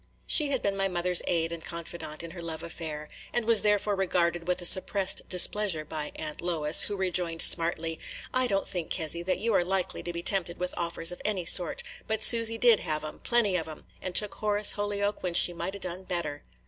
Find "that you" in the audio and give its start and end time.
9.21-9.53